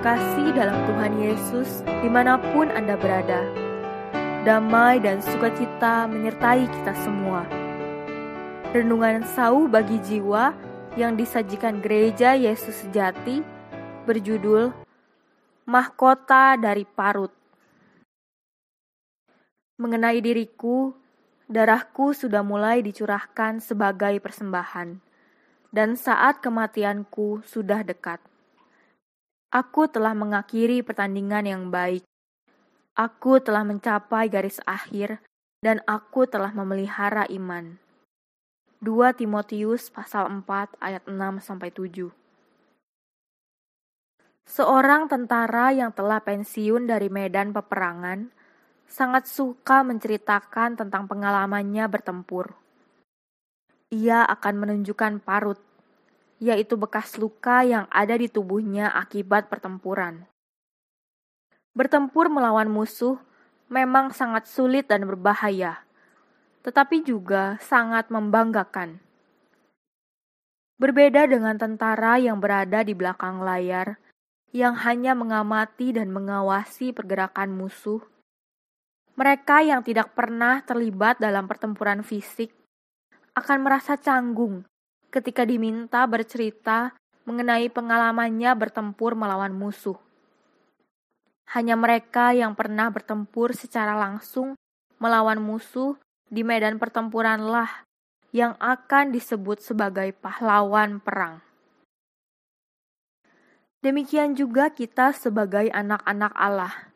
[0.00, 3.44] kasih dalam Tuhan Yesus di mana pun Anda berada.
[4.42, 7.44] Damai dan sukacita menyertai kita semua.
[8.74, 10.50] Renungan sau bagi jiwa
[10.98, 13.44] yang disajikan gereja Yesus sejati
[14.04, 14.74] berjudul
[15.64, 17.32] Mahkota dari Parut.
[19.80, 20.92] Mengenai diriku,
[21.48, 25.00] darahku sudah mulai dicurahkan sebagai persembahan,
[25.74, 28.22] dan saat kematianku sudah dekat.
[29.54, 32.02] Aku telah mengakhiri pertandingan yang baik.
[32.98, 35.22] Aku telah mencapai garis akhir
[35.62, 37.78] dan aku telah memelihara iman.
[38.82, 42.10] 2 Timotius pasal 4 ayat 6 sampai 7.
[44.42, 48.34] Seorang tentara yang telah pensiun dari medan peperangan
[48.90, 52.58] sangat suka menceritakan tentang pengalamannya bertempur.
[53.94, 55.62] Ia akan menunjukkan parut
[56.42, 60.26] yaitu bekas luka yang ada di tubuhnya akibat pertempuran.
[61.74, 63.18] Bertempur melawan musuh
[63.66, 65.82] memang sangat sulit dan berbahaya,
[66.62, 69.02] tetapi juga sangat membanggakan.
[70.78, 73.98] Berbeda dengan tentara yang berada di belakang layar,
[74.54, 78.02] yang hanya mengamati dan mengawasi pergerakan musuh,
[79.14, 82.50] mereka yang tidak pernah terlibat dalam pertempuran fisik
[83.34, 84.66] akan merasa canggung
[85.14, 86.90] ketika diminta bercerita
[87.22, 89.94] mengenai pengalamannya bertempur melawan musuh.
[91.54, 94.58] Hanya mereka yang pernah bertempur secara langsung
[94.98, 95.94] melawan musuh
[96.26, 97.86] di medan pertempuranlah
[98.34, 101.38] yang akan disebut sebagai pahlawan perang.
[103.86, 106.90] Demikian juga kita sebagai anak-anak Allah.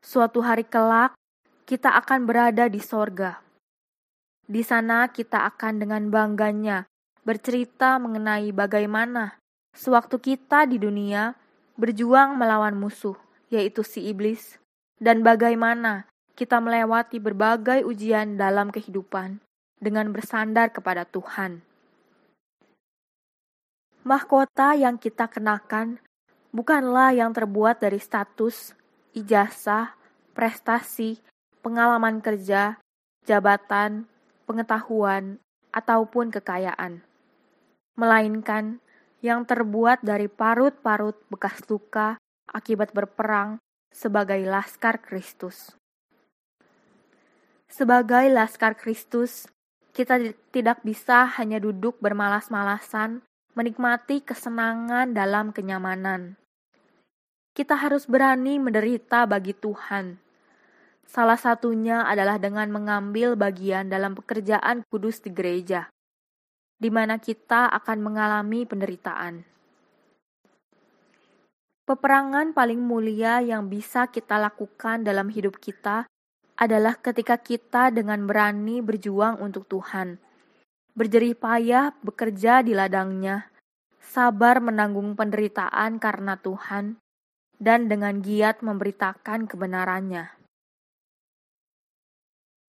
[0.00, 1.12] Suatu hari kelak,
[1.68, 3.44] kita akan berada di sorga.
[4.48, 6.88] Di sana kita akan dengan bangganya
[7.24, 9.40] bercerita mengenai bagaimana
[9.72, 11.32] sewaktu kita di dunia
[11.74, 13.16] berjuang melawan musuh,
[13.48, 14.60] yaitu si iblis,
[15.00, 16.06] dan bagaimana
[16.38, 19.40] kita melewati berbagai ujian dalam kehidupan
[19.80, 21.64] dengan bersandar kepada Tuhan.
[24.04, 25.96] Mahkota yang kita kenakan
[26.52, 28.76] bukanlah yang terbuat dari status,
[29.16, 29.96] ijazah,
[30.36, 31.24] prestasi,
[31.64, 32.76] pengalaman kerja,
[33.24, 34.04] jabatan,
[34.44, 35.40] pengetahuan,
[35.72, 37.02] ataupun kekayaan
[37.94, 38.82] melainkan
[39.24, 43.56] yang terbuat dari parut-parut bekas luka akibat berperang
[43.88, 45.72] sebagai laskar Kristus.
[47.70, 49.48] Sebagai laskar Kristus,
[49.94, 53.22] kita tidak bisa hanya duduk bermalas-malasan
[53.54, 56.34] menikmati kesenangan dalam kenyamanan.
[57.54, 60.18] Kita harus berani menderita bagi Tuhan.
[61.06, 65.94] Salah satunya adalah dengan mengambil bagian dalam pekerjaan kudus di gereja
[66.84, 69.40] di mana kita akan mengalami penderitaan.
[71.88, 76.04] Peperangan paling mulia yang bisa kita lakukan dalam hidup kita
[76.60, 80.20] adalah ketika kita dengan berani berjuang untuk Tuhan,
[80.92, 83.48] berjerih payah bekerja di ladangnya,
[84.04, 87.00] sabar menanggung penderitaan karena Tuhan,
[87.56, 90.43] dan dengan giat memberitakan kebenarannya.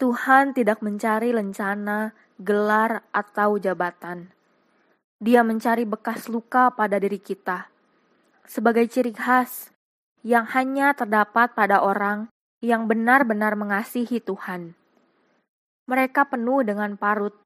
[0.00, 4.32] Tuhan tidak mencari lencana gelar, atau jabatan.
[5.20, 7.68] Dia mencari bekas luka pada diri kita
[8.48, 9.70] sebagai ciri khas
[10.24, 12.32] yang hanya terdapat pada orang
[12.64, 14.72] yang benar-benar mengasihi Tuhan.
[15.84, 17.36] Mereka penuh dengan parut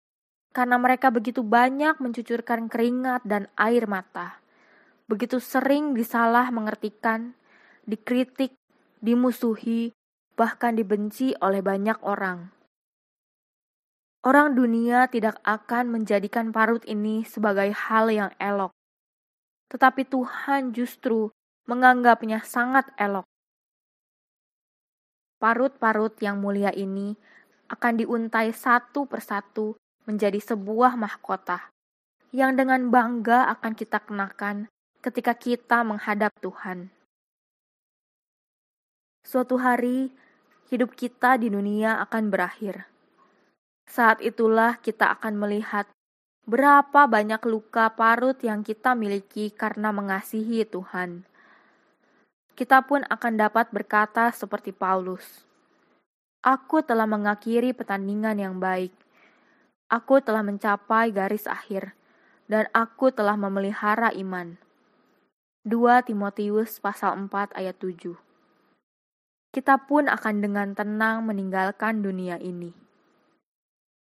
[0.54, 4.38] karena mereka begitu banyak mencucurkan keringat dan air mata,
[5.10, 7.34] begitu sering disalah mengertikan,
[7.82, 8.54] dikritik,
[9.02, 9.90] dimusuhi,
[10.34, 12.50] bahkan dibenci oleh banyak orang.
[14.24, 18.72] Orang dunia tidak akan menjadikan parut ini sebagai hal yang elok,
[19.68, 21.28] tetapi Tuhan justru
[21.68, 23.28] menganggapnya sangat elok.
[25.36, 27.12] Parut-parut yang mulia ini
[27.68, 29.76] akan diuntai satu persatu
[30.08, 31.68] menjadi sebuah mahkota
[32.32, 34.72] yang dengan bangga akan kita kenakan
[35.04, 36.88] ketika kita menghadap Tuhan.
[39.24, 40.12] Suatu hari,
[40.72, 42.94] hidup kita di dunia akan berakhir
[43.84, 45.86] saat itulah kita akan melihat
[46.44, 51.24] berapa banyak luka parut yang kita miliki karena mengasihi Tuhan.
[52.54, 55.44] Kita pun akan dapat berkata seperti Paulus,
[56.44, 58.94] "Aku telah mengakhiri pertandingan yang baik.
[59.90, 61.92] Aku telah mencapai garis akhir,
[62.46, 64.56] dan aku telah memelihara iman."
[65.64, 68.20] 2 Timotius pasal 4 ayat 7
[69.54, 72.74] Kita pun akan dengan tenang meninggalkan dunia ini.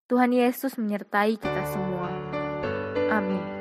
[0.08, 2.08] Tuhan Yesus menyertai kita semua.
[3.12, 3.53] Amin.